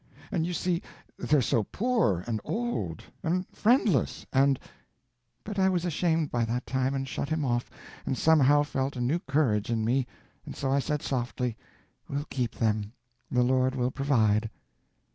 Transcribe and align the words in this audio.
And 0.31 0.47
you 0.47 0.53
see, 0.53 0.81
they're 1.19 1.43
so 1.43 1.61
poor, 1.61 2.23
and 2.25 2.41
old, 2.43 3.03
and 3.21 3.45
friendless, 3.53 4.25
and—' 4.33 4.59
But 5.43 5.59
I 5.59 5.69
was 5.69 5.85
ashamed 5.85 6.31
by 6.31 6.43
that 6.43 6.65
time, 6.65 6.95
and 6.95 7.07
shut 7.07 7.29
him 7.29 7.45
off, 7.45 7.69
and 8.03 8.17
somehow 8.17 8.63
felt 8.63 8.95
a 8.95 8.99
new 8.99 9.19
courage 9.19 9.69
in 9.69 9.85
me, 9.85 10.07
and 10.43 10.55
so 10.55 10.71
I 10.71 10.79
said, 10.79 11.03
softly, 11.03 11.55
'We'll 12.09 12.25
keep 12.31 12.55
them—the 12.55 13.43
Lord 13.43 13.75
will 13.75 13.91
provide. 13.91 14.49